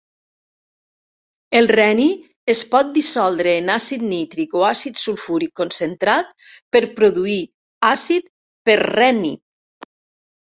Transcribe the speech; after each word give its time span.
El 1.57 1.67
reni 1.71 2.05
es 2.53 2.61
pot 2.69 2.87
dissoldre 2.95 3.51
en 3.57 3.67
àcid 3.73 4.05
nítric 4.13 4.55
o 4.61 4.65
àcid 4.69 5.01
sulfúric 5.01 5.53
concentrat, 5.61 6.33
per 6.77 6.81
produir 7.01 7.39
àcid 7.91 8.25
per-rènic. 8.71 9.91